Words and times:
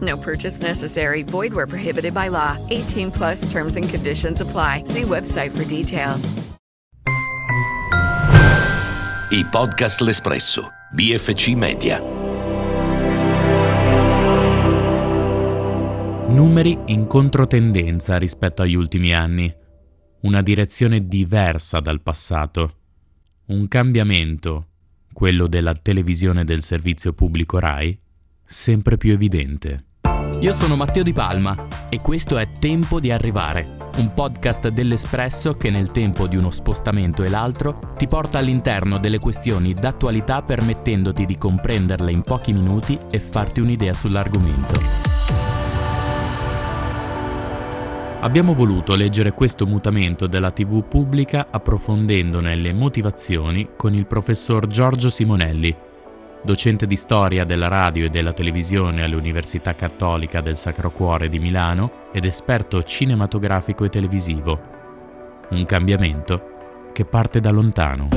No 0.00 0.16
purchase 0.16 0.60
necessary. 0.60 1.22
Void 1.22 1.52
where 1.52 1.66
prohibited 1.66 2.12
by 2.12 2.28
law. 2.28 2.56
18 2.68 3.10
plus 3.10 3.50
terms 3.50 3.76
and 3.76 3.88
conditions 3.88 4.40
apply. 4.40 4.84
See 4.84 5.02
website 5.02 5.50
for 5.50 5.64
details. 5.64 6.32
I 9.30 9.44
podcast 9.50 10.00
L'Espresso. 10.00 10.70
BFC 10.92 11.54
Media. 11.54 12.00
Numeri 16.28 16.78
in 16.86 17.06
controtendenza 17.06 18.16
rispetto 18.16 18.62
agli 18.62 18.74
ultimi 18.76 19.14
anni. 19.14 19.52
Una 20.20 20.42
direzione 20.42 21.06
diversa 21.06 21.80
dal 21.80 22.00
passato. 22.02 22.74
Un 23.46 23.66
cambiamento 23.68 24.68
quello 25.18 25.48
della 25.48 25.74
televisione 25.74 26.44
del 26.44 26.62
servizio 26.62 27.12
pubblico 27.12 27.58
RAI, 27.58 28.00
sempre 28.44 28.96
più 28.96 29.10
evidente. 29.10 29.87
Io 30.40 30.52
sono 30.52 30.76
Matteo 30.76 31.02
Di 31.02 31.12
Palma 31.12 31.56
e 31.88 32.00
questo 32.00 32.38
è 32.38 32.48
Tempo 32.60 33.00
di 33.00 33.10
arrivare, 33.10 33.76
un 33.96 34.14
podcast 34.14 34.68
dell'Espresso 34.68 35.54
che 35.54 35.68
nel 35.68 35.90
tempo 35.90 36.28
di 36.28 36.36
uno 36.36 36.50
spostamento 36.50 37.24
e 37.24 37.28
l'altro 37.28 37.80
ti 37.96 38.06
porta 38.06 38.38
all'interno 38.38 38.98
delle 38.98 39.18
questioni 39.18 39.74
d'attualità 39.74 40.42
permettendoti 40.42 41.26
di 41.26 41.36
comprenderle 41.36 42.12
in 42.12 42.22
pochi 42.22 42.52
minuti 42.52 42.96
e 43.10 43.18
farti 43.18 43.58
un'idea 43.58 43.92
sull'argomento. 43.94 44.78
Abbiamo 48.20 48.54
voluto 48.54 48.94
leggere 48.94 49.32
questo 49.32 49.66
mutamento 49.66 50.28
della 50.28 50.52
TV 50.52 50.84
pubblica 50.84 51.48
approfondendone 51.50 52.54
le 52.54 52.72
motivazioni 52.72 53.70
con 53.76 53.92
il 53.92 54.06
professor 54.06 54.68
Giorgio 54.68 55.10
Simonelli, 55.10 55.74
docente 56.42 56.86
di 56.86 56.96
storia 56.96 57.44
della 57.44 57.68
radio 57.68 58.06
e 58.06 58.10
della 58.10 58.32
televisione 58.32 59.02
all'Università 59.02 59.74
Cattolica 59.74 60.40
del 60.40 60.56
Sacro 60.56 60.90
Cuore 60.90 61.28
di 61.28 61.38
Milano 61.38 62.08
ed 62.12 62.24
esperto 62.24 62.82
cinematografico 62.82 63.84
e 63.84 63.88
televisivo. 63.88 64.60
Un 65.50 65.64
cambiamento 65.66 66.90
che 66.92 67.04
parte 67.04 67.40
da 67.40 67.50
lontano. 67.50 68.08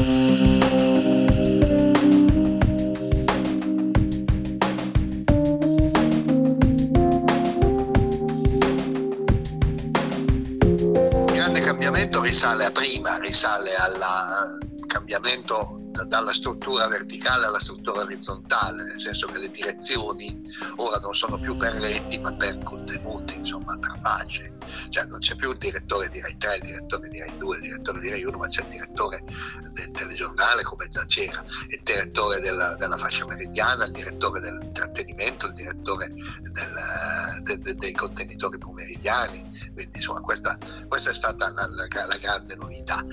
risale 12.32 12.64
a 12.64 12.72
prima, 12.72 13.18
risale 13.18 13.76
al 13.76 14.58
cambiamento 14.88 15.81
dalla 16.08 16.34
struttura 16.34 16.88
verticale 16.88 17.46
alla 17.46 17.60
struttura 17.60 18.02
orizzontale, 18.02 18.84
nel 18.84 19.00
senso 19.00 19.28
che 19.28 19.40
le 19.40 19.50
direzioni 19.50 20.42
ora 20.78 21.00
non 21.00 21.14
sono 21.14 21.40
più 21.40 21.56
per 21.58 21.74
reti 21.74 22.20
ma 22.20 22.34
per 22.36 22.58
contenuti, 22.64 23.38
insomma 23.38 23.78
per 23.78 24.00
pace. 24.02 24.54
Cioè 24.90 25.06
non 25.06 25.20
c'è 25.20 25.36
più 25.36 25.52
il 25.52 25.58
direttore 25.58 26.10
di 26.10 26.22
Rai 26.22 26.38
3, 26.38 26.56
il 26.56 26.62
direttore 26.64 27.10
di 27.10 27.20
Rai 27.20 27.38
2, 27.38 27.56
il 27.58 27.62
direttore 27.62 28.00
di 28.00 28.10
Rai 28.10 28.24
1, 28.24 28.38
ma 28.38 28.48
c'è 28.48 28.62
il 28.62 28.68
direttore 28.68 29.24
del 29.74 29.92
telegiornale 29.92 30.64
come 30.64 30.88
già 30.88 31.04
c'era, 31.06 31.44
il 31.70 31.82
direttore 31.84 32.40
della, 32.40 32.76
della 32.78 32.98
fascia 32.98 33.26
meridiana, 33.26 33.86
il 33.86 33.92
direttore 33.92 34.40
dell'intrattenimento, 34.40 35.48
il 35.48 35.54
direttore 35.54 36.08
del, 36.08 37.42
de, 37.44 37.60
de, 37.60 37.76
dei 37.76 37.92
contenitori 37.94 38.58
pomeridiani. 38.58 39.46
Quindi 39.82 39.98
insomma 39.98 40.22
questa, 40.22 40.56
questa 40.88 41.10
è 41.10 41.14
stata 41.14 41.50
la, 41.50 41.68
la, 41.68 41.88
la 42.06 42.18
grande 42.18 42.56
novità. 42.56 43.04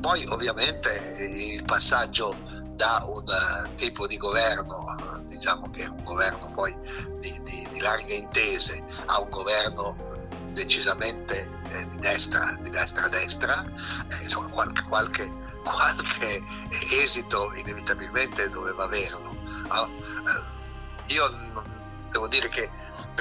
Poi 0.00 0.26
ovviamente 0.26 1.16
il 1.18 1.62
passaggio 1.62 2.36
da 2.74 3.04
un 3.06 3.22
uh, 3.22 3.74
tipo 3.76 4.06
di 4.08 4.16
governo, 4.16 4.96
uh, 4.98 5.24
diciamo 5.26 5.70
che 5.70 5.84
è 5.84 5.86
un 5.86 6.02
governo 6.02 6.50
poi 6.54 6.76
di, 7.18 7.40
di, 7.44 7.68
di 7.70 7.80
larghe 7.80 8.14
intese, 8.14 8.82
a 9.06 9.20
un 9.20 9.30
governo 9.30 9.94
decisamente 10.52 11.60
eh, 11.68 11.88
di 11.90 11.98
destra, 11.98 12.56
di 12.60 12.70
destra 12.70 13.04
a 13.04 13.08
destra, 13.08 13.64
eh, 13.64 14.22
insomma 14.22 14.48
qualche, 14.48 14.82
qualche, 14.88 15.32
qualche, 15.62 16.42
esito 17.00 17.52
inevitabilmente 17.54 18.48
doveva 18.48 18.84
averlo. 18.84 19.36
No? 19.68 19.88
Eh, 19.88 21.12
io 21.14 21.30
devo 22.10 22.26
dire 22.26 22.48
che 22.48 22.70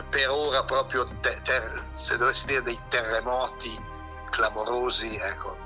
per 0.03 0.30
ora 0.30 0.63
proprio 0.63 1.03
te, 1.03 1.40
ter, 1.41 1.88
se 1.91 2.18
dovessi 2.18 2.46
dire 2.46 2.62
dei 2.62 2.80
terremoti 2.88 3.85
clamorosi, 4.30 5.16
ecco, 5.18 5.58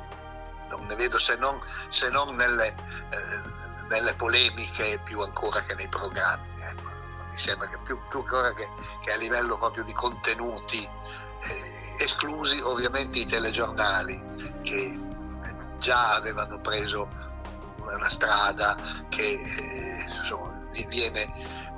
non 0.70 0.86
ne 0.86 0.96
vedo 0.96 1.18
se 1.18 1.36
non, 1.36 1.60
se 1.90 2.10
non 2.10 2.36
nelle, 2.36 2.68
eh, 2.68 3.86
nelle, 3.90 4.14
polemiche 4.16 5.00
più 5.04 5.20
ancora 5.22 5.62
che 5.64 5.76
nei 5.76 5.90
programmi. 5.90 6.50
Ecco. 6.60 6.90
Mi 7.30 7.38
sembra 7.38 7.68
che 7.68 7.78
più, 7.84 8.00
più 8.10 8.20
ancora 8.20 8.54
che, 8.54 8.68
che, 9.04 9.12
a 9.12 9.18
livello 9.18 9.58
proprio 9.58 9.84
di 9.84 9.94
contenuti, 9.94 10.84
eh, 10.84 11.96
esclusi 12.04 12.60
ovviamente 12.62 13.20
i 13.20 13.26
telegiornali 13.26 14.20
che 14.64 15.00
già 15.78 16.16
avevano 16.16 16.60
preso 16.60 17.08
una 17.78 18.10
strada 18.10 18.78
che 19.10 19.22
eh, 19.22 20.06
insomma, 20.20 20.60
viene 20.88 21.34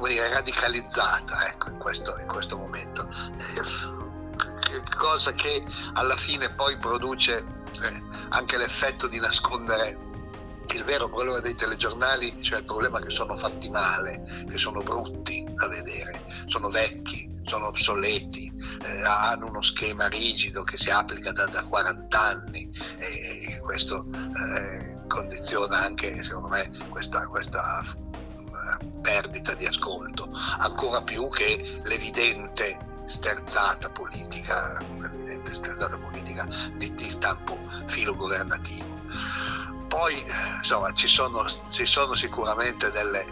dire, 0.08 0.30
radicalizzata 0.30 1.48
ecco, 1.48 1.70
in, 1.70 1.78
questo, 1.78 2.18
in, 2.20 2.28
questo, 2.28 2.58
momento. 2.58 3.08
Eh, 3.08 4.92
cosa 4.98 5.32
che 5.34 5.64
alla 5.94 6.16
fine 6.16 6.50
poi 6.54 6.78
produce 6.78 7.62
anche 8.30 8.58
l'effetto 8.58 9.08
di 9.08 9.20
nascondere 9.20 10.12
il 10.74 10.84
vero 10.84 11.10
problema 11.10 11.40
dei 11.40 11.56
telegiornali, 11.56 12.42
cioè 12.42 12.60
il 12.60 12.66
problema 12.66 13.00
che 13.00 13.10
sono 13.10 13.36
fatti 13.36 13.70
male, 13.70 14.22
che 14.50 14.58
sono 14.58 14.82
brutti 14.82 15.46
da 15.54 15.68
vedere, 15.68 16.22
sono 16.26 16.70
vecchi, 16.70 17.30
sono 17.44 17.68
obsoleti, 17.68 18.52
eh, 18.84 19.04
hanno 19.04 19.48
uno 19.48 19.62
schema 19.62 20.08
rigido 20.08 20.64
che 20.64 20.78
si 20.78 20.90
applica 20.90 21.32
da, 21.32 21.46
da 21.48 21.64
40 21.68 22.22
anni 22.22 22.70
e, 22.98 23.60
questo 23.60 24.08
eh, 24.12 24.98
condiziona 25.08 25.80
anche, 25.80 26.22
secondo 26.24 26.50
me, 26.50 26.70
questa, 26.90 27.28
questa 27.28 27.82
eh, 27.82 28.03
perdita 29.04 29.54
di 29.54 29.68
ascolto, 29.68 30.28
ancora 30.60 31.04
più 31.04 31.28
che 31.28 31.62
l'evidente 31.84 32.80
sterzata 33.06 33.90
politica, 33.90 34.80
l'evidente 34.96 35.54
sterzata 35.54 35.98
politica 35.98 36.48
di, 36.76 36.92
di 36.94 37.10
stampo 37.10 37.60
filogovernativo. 37.86 39.02
Poi 39.88 40.24
insomma, 40.58 40.92
ci, 40.94 41.08
sono, 41.08 41.46
ci 41.70 41.86
sono 41.86 42.16
sicuramente 42.16 42.90
delle, 42.90 43.28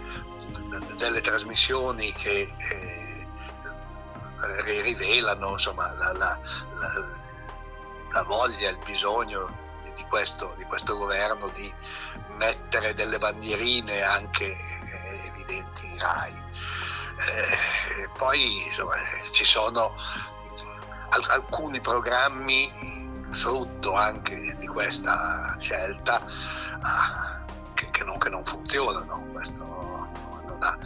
delle 0.98 1.22
trasmissioni 1.22 2.12
che 2.12 2.54
eh, 2.56 3.28
rivelano 4.84 5.52
insomma, 5.52 5.96
la, 5.96 6.12
la, 6.14 6.40
la, 6.80 7.08
la, 8.12 8.24
voglia, 8.24 8.70
il 8.70 8.78
bisogno 8.86 9.71
di 9.94 10.06
questo, 10.10 10.54
di 10.58 10.64
questo, 10.66 10.98
governo 10.98 11.50
di 11.50 11.74
mettere 12.38 12.94
delle 12.94 13.18
bandierine 13.18 14.02
anche 14.02 14.46
eh, 14.46 15.28
evidenti 15.28 15.92
in 15.92 16.00
RAI. 16.00 16.44
Eh, 17.22 18.10
poi 18.18 18.66
insomma, 18.66 18.96
ci 19.32 19.46
sono 19.46 19.96
alcuni 21.10 21.80
programmi 21.82 23.30
frutto 23.32 23.94
anche 23.94 24.56
di 24.58 24.68
questa 24.68 25.56
scelta 25.60 26.24
ah, 26.82 27.40
che, 27.74 28.04
non, 28.04 28.18
che, 28.18 28.30
non, 28.30 28.44
funzionano. 28.44 29.28
Questo 29.32 29.66
non 29.66 30.58
ha, 30.60 30.78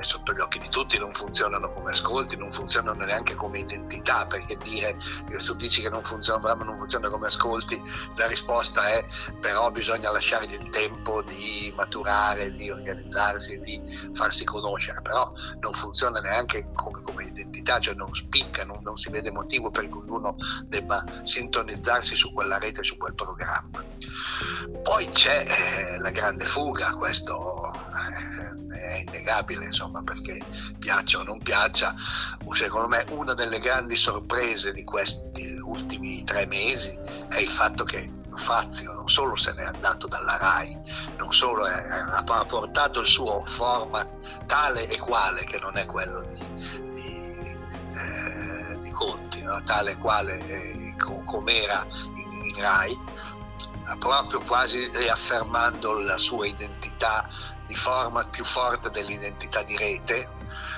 è 0.00 0.02
sotto 0.02 0.32
gli 0.32 0.40
occhi 0.40 0.58
di 0.58 0.68
tutti, 0.68 0.98
non 0.98 1.12
funzionano 1.12 1.70
come 1.70 1.90
ascolti, 1.90 2.36
non 2.36 2.50
funzionano 2.50 3.04
neanche 3.04 3.34
come 3.34 3.58
identità, 3.58 4.26
perché 4.26 4.56
dire 4.56 4.96
che 5.28 5.36
tu 5.36 5.54
dici 5.54 5.82
che 5.82 5.90
non 5.90 6.02
funziona, 6.02 6.54
non 6.54 6.78
funziona 6.78 7.10
come 7.10 7.26
ascolti, 7.26 7.80
la 8.16 8.26
risposta 8.26 8.88
è 8.88 9.04
però 9.40 9.70
bisogna 9.70 10.10
lasciargli 10.10 10.54
il 10.54 10.70
tempo 10.70 11.22
di 11.22 11.72
maturare, 11.76 12.50
di 12.52 12.70
organizzarsi, 12.70 13.60
di 13.60 13.80
farsi 14.14 14.44
conoscere, 14.44 15.02
però 15.02 15.30
non 15.60 15.72
funziona 15.74 16.20
neanche 16.20 16.68
come, 16.74 17.02
come 17.02 17.24
identità, 17.24 17.78
cioè 17.78 17.94
non 17.94 18.14
spicca, 18.14 18.64
non, 18.64 18.80
non, 18.82 18.96
si 18.96 19.10
vede 19.10 19.30
motivo 19.30 19.70
per 19.70 19.88
cui 19.88 20.08
uno 20.08 20.34
debba 20.66 21.04
sintonizzarsi 21.22 22.14
su 22.14 22.32
quella 22.32 22.58
rete, 22.58 22.82
su 22.82 22.96
quel 22.96 23.14
programma. 23.14 23.84
Poi 24.82 25.08
c'è 25.10 25.44
eh, 25.46 25.98
la 25.98 26.10
grande 26.10 26.46
fuga, 26.46 26.94
questo 26.96 27.69
eh, 27.69 27.69
innegabile, 29.20 29.66
insomma, 29.66 30.02
perché 30.02 30.40
piaccia 30.78 31.18
o 31.18 31.22
non 31.22 31.40
piaccia, 31.42 31.94
secondo 32.52 32.88
me 32.88 33.04
una 33.10 33.34
delle 33.34 33.60
grandi 33.60 33.96
sorprese 33.96 34.72
di 34.72 34.84
questi 34.84 35.58
ultimi 35.62 36.24
tre 36.24 36.46
mesi 36.46 36.98
è 37.28 37.38
il 37.38 37.50
fatto 37.50 37.84
che 37.84 38.18
Fazio 38.32 38.92
non 38.92 39.08
solo 39.08 39.34
se 39.34 39.52
n'è 39.54 39.64
andato 39.64 40.06
dalla 40.06 40.38
RAI, 40.38 40.78
non 41.18 41.32
solo 41.32 41.64
ha 41.64 42.44
portato 42.46 43.00
il 43.00 43.06
suo 43.06 43.44
format 43.44 44.46
tale 44.46 44.88
e 44.88 44.98
quale 44.98 45.44
che 45.44 45.58
non 45.58 45.76
è 45.76 45.84
quello 45.84 46.22
di, 46.22 46.38
di, 46.90 47.56
eh, 47.94 48.78
di 48.80 48.90
Conti, 48.92 49.42
no? 49.42 49.60
tale 49.64 49.92
e 49.92 49.96
quale 49.98 50.38
eh, 50.46 50.94
com'era 51.24 51.84
in, 52.14 52.42
in 52.46 52.60
RAI, 52.60 52.98
proprio 53.98 54.40
quasi 54.42 54.88
riaffermando 54.94 55.98
la 55.98 56.16
sua 56.16 56.46
identità 56.46 57.28
di 57.70 57.76
format 57.76 58.28
più 58.30 58.44
forte 58.44 58.90
dell'identità 58.90 59.62
di 59.62 59.76
rete, 59.76 60.28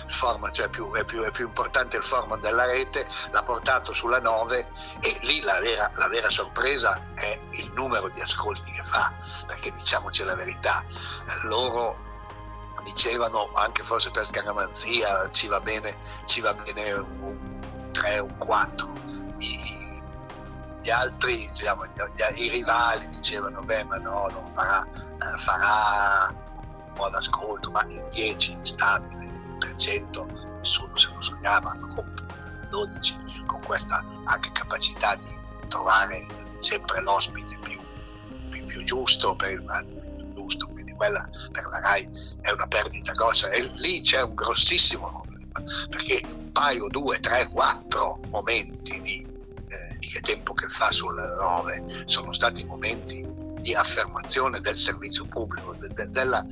format 0.09 0.53
cioè 0.53 0.69
più, 0.69 0.93
è, 0.93 1.07
più, 1.07 1.23
è, 1.23 1.31
più, 1.31 1.47
importante 1.47 1.97
il 1.97 2.03
format 2.03 2.39
della 2.41 2.67
rete, 2.67 3.09
l'ha 3.31 3.43
portato 3.43 3.95
sulla 3.95 4.21
9 4.21 4.69
e 5.01 5.19
lì 5.23 5.41
la 5.41 5.59
vera, 5.59 5.91
la 5.95 6.09
vera 6.09 6.29
sorpresa 6.29 7.03
è 7.15 7.41
il 7.53 7.73
numero 7.75 8.11
di 8.11 8.21
ascolti 8.21 8.71
che 8.73 8.83
fa, 8.85 9.11
perché 9.47 9.73
diciamoci 9.73 10.23
la 10.23 10.35
verità, 10.35 10.85
loro 11.45 11.97
dicevano 12.83 13.51
anche 13.55 13.83
forse 13.85 14.11
per 14.11 14.27
scaramanzia 14.27 15.31
ci 15.31 15.47
va 15.49 15.61
bene, 15.61 15.97
ci 16.27 16.43
va 16.43 16.53
bene 16.53 16.93
un 16.93 17.89
3, 17.93 18.19
un 18.19 18.37
4. 18.37 18.93
I, 19.39 20.03
gli 20.83 20.91
altri, 20.91 21.37
diciamo, 21.49 21.87
gli, 21.87 22.43
i 22.43 22.49
rivali 22.51 23.09
dicevano, 23.09 23.63
beh, 23.63 23.85
ma 23.85 23.97
no, 23.97 24.29
non 24.29 24.53
farà, 24.53 24.85
eh, 24.85 25.39
farà 25.39 26.42
buon 26.95 27.15
ascolto, 27.15 27.71
ma 27.71 27.85
in 27.89 28.07
10 28.11 28.59
stabile, 28.63 29.31
per 29.59 29.75
cento, 29.75 30.27
nessuno 30.59 30.97
se 30.97 31.09
lo 31.15 31.21
sognava, 31.21 31.77
con 31.95 32.15
12, 32.71 33.45
con 33.47 33.61
questa 33.65 34.05
anche 34.25 34.51
capacità 34.53 35.15
di 35.17 35.41
trovare 35.69 36.27
sempre 36.59 37.01
l'ospite 37.03 37.59
più, 37.61 37.81
più, 38.51 38.65
più 38.65 38.83
giusto 38.83 39.35
per 39.37 39.51
il 39.51 39.87
più 40.17 40.33
giusto, 40.33 40.67
quindi 40.69 40.93
quella 40.95 41.29
per 41.51 41.67
la 41.67 41.81
RAI 41.81 42.09
è 42.41 42.51
una 42.51 42.67
perdita 42.67 43.13
grossa. 43.13 43.51
E 43.51 43.71
lì 43.75 44.01
c'è 44.01 44.23
un 44.23 44.35
grossissimo 44.35 45.09
problema, 45.09 45.61
perché 45.89 46.23
un 46.35 46.51
paio, 46.53 46.89
due, 46.89 47.21
tre, 47.21 47.49
quattro 47.49 48.21
momenti 48.31 49.01
di 49.01 49.33
che 50.13 50.21
tempo 50.21 50.53
che 50.53 50.69
fa 50.69 50.91
sulle 50.91 51.27
9 51.27 51.85
sono 51.87 52.33
stati 52.33 52.65
momenti 52.65 53.27
di 53.61 53.75
affermazione 53.75 54.61
del 54.61 54.77
servizio 54.77 55.25
pubblico, 55.25 55.75
de, 55.77 55.89
de, 55.89 56.11
della 56.11 56.45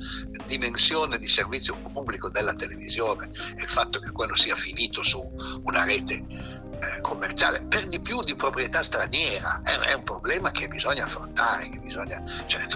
dimensione 0.51 1.17
di 1.17 1.27
servizio 1.27 1.77
pubblico 1.93 2.29
della 2.29 2.53
televisione 2.53 3.29
e 3.55 3.61
il 3.61 3.69
fatto 3.69 3.99
che 3.99 4.11
quello 4.11 4.35
sia 4.35 4.55
finito 4.55 5.01
su 5.01 5.21
una 5.63 5.85
rete 5.85 6.13
eh, 6.15 7.01
commerciale, 7.01 7.61
per 7.63 7.87
di 7.87 8.01
più 8.01 8.21
di 8.23 8.35
proprietà 8.35 8.83
straniera, 8.83 9.61
è, 9.63 9.77
è, 9.77 9.93
un 9.93 10.03
problema 10.03 10.51
che 10.51 10.67
bisogna 10.67 11.05
affrontare, 11.05 11.69
che 11.69 11.79
bisogna, 11.79 12.21
cioè, 12.47 12.67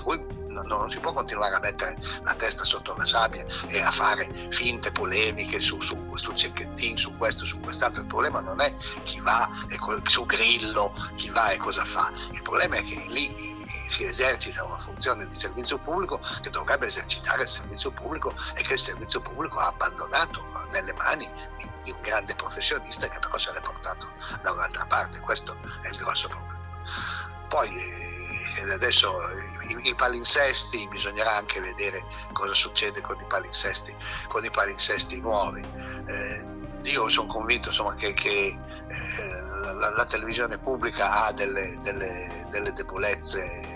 non, 0.55 0.67
non, 0.67 0.89
si 0.89 0.99
può 0.99 1.11
continuare 1.11 1.55
a 1.55 1.59
mettere 1.59 1.97
la 2.23 2.33
testa 2.35 2.63
sotto 2.63 2.95
la 2.95 3.05
sabbia 3.05 3.45
e 3.67 3.81
a 3.81 3.91
fare 3.91 4.31
finte 4.31 4.91
polemiche 4.91 5.59
su, 5.59 5.79
su, 5.81 6.15
su 6.15 6.33
Cecchettin, 6.33 6.97
su 6.97 7.17
questo, 7.17 7.45
su 7.45 7.59
quest'altro. 7.59 8.01
Il 8.01 8.07
problema 8.07 8.39
non 8.39 8.61
è 8.61 8.73
chi 9.03 9.19
va 9.19 9.49
e 9.69 9.77
su 10.03 10.25
Grillo, 10.25 10.93
chi 11.15 11.29
va 11.29 11.49
e 11.49 11.57
cosa 11.57 11.83
fa. 11.83 12.11
Il 12.31 12.41
problema 12.41 12.77
è 12.77 12.81
che 12.81 13.03
lì 13.07 13.33
si 13.87 14.05
esercita 14.05 14.63
una 14.63 14.77
funzione 14.77 15.27
di 15.27 15.35
servizio 15.35 15.77
pubblico 15.77 16.19
che 16.41 16.49
dovrebbe 16.49 16.87
esercitare 16.87 17.43
il 17.43 17.49
servizio 17.49 17.91
pubblico 17.91 18.33
e 18.55 18.61
che 18.61 18.73
il 18.73 18.79
servizio 18.79 19.21
pubblico 19.21 19.59
ha 19.59 19.67
abbandonato 19.67 20.43
nelle 20.71 20.93
mani 20.93 21.29
di, 21.57 21.69
di 21.83 21.91
un 21.91 22.01
grande 22.01 22.33
professionista 22.35 23.07
che 23.07 23.19
però 23.19 23.37
se 23.37 23.51
l'è 23.51 23.61
portato 23.61 24.09
da 24.41 24.51
un'altra 24.51 24.85
parte. 24.85 25.19
Questo 25.19 25.57
è 25.81 25.89
il 25.89 25.97
grosso 25.97 26.27
problema. 26.27 26.53
Poi 27.47 27.69
eh, 27.69 28.04
adesso 28.71 29.17
i, 29.67 29.89
i, 29.89 29.95
palinsesti, 29.95 30.87
bisognerà 30.89 31.35
anche 31.35 31.59
vedere 31.59 32.05
cosa 32.33 32.53
succede 32.53 33.01
con 33.01 33.19
i 33.19 33.25
palinsesti, 33.27 33.95
con 34.27 34.43
i 34.43 34.51
palinsesti 34.51 35.19
nuovi. 35.21 35.61
Eh, 36.07 36.45
io 36.83 37.07
sono 37.09 37.27
convinto 37.27 37.69
insomma, 37.69 37.93
che, 37.93 38.13
che 38.13 38.57
eh, 38.87 39.41
la, 39.73 39.91
la, 39.95 40.05
televisione 40.05 40.57
pubblica 40.57 41.25
ha 41.25 41.31
delle, 41.31 41.77
delle, 41.81 42.47
delle 42.49 42.71
debolezze 42.71 43.73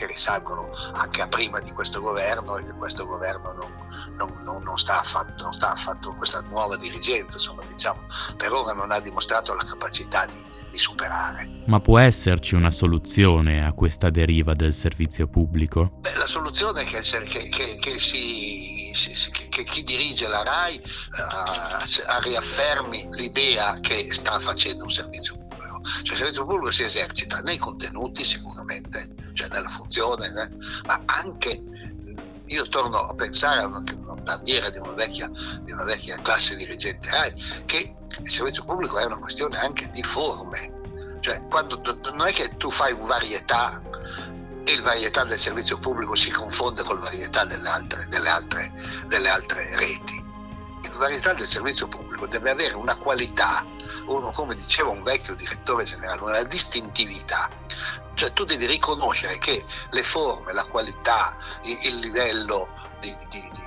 che 0.00 0.06
risalgono 0.06 0.70
anche 0.94 1.20
a 1.20 1.28
prima 1.28 1.60
di 1.60 1.72
questo 1.72 2.00
governo 2.00 2.56
e 2.56 2.64
che 2.64 2.72
questo 2.72 3.04
governo 3.04 3.52
non, 3.52 4.09
non, 4.20 4.36
non, 4.42 4.62
non 4.62 4.76
sta, 4.76 5.00
affatto, 5.00 5.42
non 5.42 5.52
sta 5.54 5.72
affatto, 5.72 6.14
questa 6.14 6.40
nuova 6.40 6.76
dirigenza, 6.76 7.38
insomma, 7.38 7.62
diciamo, 7.64 8.04
per 8.36 8.52
ora 8.52 8.74
non 8.74 8.90
ha 8.90 9.00
dimostrato 9.00 9.54
la 9.54 9.64
capacità 9.64 10.26
di, 10.26 10.36
di 10.70 10.78
superare. 10.78 11.62
Ma 11.66 11.80
può 11.80 11.98
esserci 11.98 12.54
una 12.54 12.70
soluzione 12.70 13.64
a 13.64 13.72
questa 13.72 14.10
deriva 14.10 14.54
del 14.54 14.74
servizio 14.74 15.26
pubblico? 15.26 15.92
Beh, 16.00 16.14
la 16.16 16.26
soluzione 16.26 16.82
è 16.82 16.84
che, 16.84 17.00
che, 17.00 17.48
che, 17.48 17.78
che 17.80 17.98
si, 17.98 18.92
che 19.48 19.64
chi 19.64 19.82
dirige 19.82 20.28
la 20.28 20.42
RAI 20.42 20.76
uh, 20.76 22.22
riaffermi 22.22 23.08
l'idea 23.12 23.78
che 23.80 24.08
sta 24.12 24.38
facendo 24.38 24.84
un 24.84 24.90
servizio 24.90 25.36
pubblico. 25.36 25.80
Cioè 25.82 26.12
il 26.12 26.18
servizio 26.18 26.44
pubblico 26.44 26.70
si 26.72 26.82
esercita 26.82 27.40
nei 27.40 27.56
contenuti 27.56 28.22
sicuramente, 28.22 29.14
cioè 29.32 29.48
nella 29.48 29.68
funzione, 29.68 30.30
né? 30.30 30.50
ma 30.86 31.00
anche 31.06 31.62
io 32.50 32.68
torno 32.68 33.06
a 33.06 33.14
pensare 33.14 33.60
a 33.60 33.66
una 33.66 33.82
bandiera 34.30 34.70
di 34.70 34.78
una, 34.78 34.92
vecchia, 34.92 35.28
di 35.62 35.72
una 35.72 35.84
vecchia 35.84 36.20
classe 36.22 36.54
dirigente 36.54 37.10
RAI, 37.10 37.34
che 37.66 37.96
il 38.22 38.30
servizio 38.30 38.64
pubblico 38.64 38.98
è 38.98 39.04
una 39.04 39.18
questione 39.18 39.58
anche 39.58 39.90
di 39.90 40.02
forme. 40.02 40.78
Cioè, 41.20 41.40
quando, 41.48 41.80
non 42.16 42.26
è 42.26 42.32
che 42.32 42.56
tu 42.56 42.70
fai 42.70 42.92
un 42.92 43.06
varietà 43.06 43.80
e 44.64 44.72
il 44.72 44.82
varietà 44.82 45.24
del 45.24 45.38
servizio 45.38 45.78
pubblico 45.78 46.14
si 46.14 46.30
confonde 46.30 46.82
con 46.82 46.96
il 46.96 47.02
varietà 47.02 47.44
delle 47.44 47.68
altre, 47.68 48.06
delle 48.08 48.28
altre, 48.28 48.72
delle 49.08 49.28
altre 49.28 49.76
reti. 49.76 50.28
Il 50.82 50.96
varietà 50.96 51.34
del 51.34 51.48
servizio 51.48 51.88
pubblico 51.88 52.26
deve 52.26 52.50
avere 52.50 52.74
una 52.74 52.96
qualità, 52.96 53.64
uno, 54.06 54.30
come 54.30 54.54
diceva 54.54 54.90
un 54.90 55.02
vecchio 55.02 55.34
direttore 55.34 55.84
generale, 55.84 56.22
una 56.22 56.42
distintività 56.44 57.48
cioè 58.20 58.34
tu 58.34 58.44
devi 58.44 58.66
riconoscere 58.66 59.38
che 59.38 59.64
le 59.92 60.02
forme, 60.02 60.52
la 60.52 60.64
qualità, 60.64 61.34
il, 61.62 61.78
il 61.84 61.94
livello 62.00 62.68
di, 62.98 63.16
di, 63.30 63.40
di, 63.50 63.62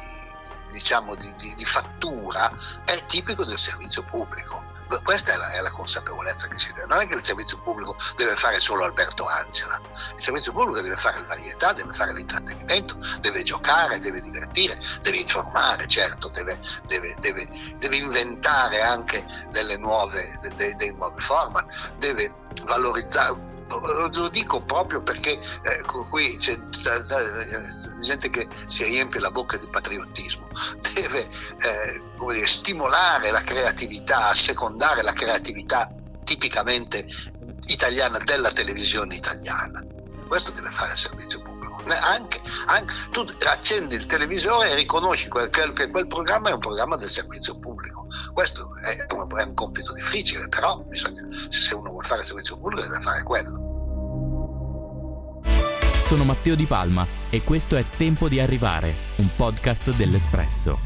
diciamo 0.73 1.13
di, 1.15 1.63
fattura 1.63 2.51
è 2.83 3.05
tipico 3.05 3.45
del 3.45 3.57
servizio 3.57 4.03
pubblico. 4.03 4.71
Questa 5.03 5.33
è 5.33 5.37
la, 5.37 5.51
è 5.51 5.61
la, 5.61 5.71
consapevolezza 5.71 6.47
che 6.47 6.57
si 6.57 6.73
deve. 6.73 6.87
Non 6.87 6.99
è 6.99 7.07
che 7.07 7.15
il 7.15 7.23
servizio 7.23 7.59
pubblico 7.61 7.95
deve 8.15 8.35
fare 8.35 8.59
solo 8.59 8.83
Alberto 8.83 9.25
Angela, 9.25 9.79
il 9.81 10.21
servizio 10.21 10.51
pubblico 10.51 10.81
deve 10.81 10.95
fare 10.95 11.23
varietà, 11.25 11.73
deve 11.73 11.93
fare 11.93 12.13
l'intrattenimento, 12.13 12.97
deve 13.21 13.43
giocare, 13.43 13.99
deve 13.99 14.21
divertire, 14.21 14.77
deve 15.01 15.17
informare, 15.17 15.87
certo, 15.87 16.27
deve, 16.27 16.59
deve, 16.85 17.15
deve, 17.19 17.47
deve 17.77 17.95
inventare 17.95 18.81
anche 18.81 19.25
nuove, 19.77 20.39
dei, 20.55 20.75
dei 20.75 20.93
nuovi 20.93 21.21
format, 21.21 21.95
deve 21.97 22.33
valorizzare 22.65 23.52
lo 23.79 24.29
dico 24.29 24.61
proprio 24.61 25.01
perché 25.03 25.31
eh, 25.31 25.81
qui 26.09 26.35
c'è, 26.37 26.59
gente 28.01 28.29
che 28.29 28.47
si 28.67 28.83
riempie 28.83 29.19
la 29.19 29.31
bocca 29.31 29.57
di 29.57 29.67
patriottismo, 29.69 30.47
deve 30.93 31.21
eh, 31.21 32.01
dire, 32.31 32.47
stimolare 32.47 33.31
la 33.31 33.41
creatività, 33.41 34.29
assecondare 34.29 35.01
la 35.01 35.13
creatività 35.13 35.91
tipicamente 36.23 37.05
italiana 37.67 38.19
della 38.19 38.51
televisione 38.51 39.15
italiana. 39.15 39.83
Questo 40.27 40.51
deve 40.51 40.69
fare 40.69 40.91
il 40.91 40.97
servizio 40.97 41.41
pubblico. 41.41 41.83
Anche, 42.01 42.41
anche, 42.67 42.93
tu 43.11 43.25
accendi 43.45 43.95
il 43.95 44.05
televisore 44.05 44.71
e 44.71 44.75
riconosci 44.75 45.27
quel, 45.27 45.49
che 45.49 45.89
quel 45.89 46.07
programma 46.07 46.49
è 46.49 46.53
un 46.53 46.59
programma 46.59 46.95
del 46.95 47.09
servizio 47.09 47.59
pubblico. 47.59 48.07
Questo 48.33 48.69
è 48.83 49.05
un, 49.13 49.37
è 49.37 49.43
un 49.43 49.53
compito 49.53 49.93
difficile, 49.93 50.47
però 50.47 50.79
bisogna, 50.79 51.25
se 51.29 51.75
uno 51.75 51.99
fare 51.99 52.23
servizio 52.23 52.57
pubblico 52.57 52.81
deve 52.83 53.01
fare 53.01 53.23
quello. 53.23 53.62
Sono 56.03 56.25
Matteo 56.25 56.55
Di 56.55 56.65
Palma 56.65 57.07
E 57.29 57.43
questo 57.43 57.77
è 57.77 57.85
Tempo 57.95 58.27
di 58.27 58.41
arrivare, 58.41 58.93
un 59.15 59.29
podcast 59.33 59.95
dell'Espresso. 59.95 60.77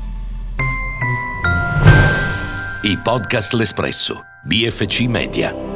I 2.84 2.98
podcast 3.04 3.54
L'Espresso, 3.54 4.24
BFC 4.44 5.02
Media. 5.08 5.67